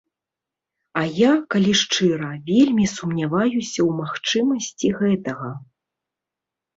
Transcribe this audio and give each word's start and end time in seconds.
А 0.99 1.01
я, 1.17 1.33
калі 1.55 1.73
шчыра, 1.81 2.29
вельмі 2.49 2.85
сумняваюся 2.93 3.65
ў 3.83 3.91
магчымасці 3.99 4.87
гэтага. 5.03 5.51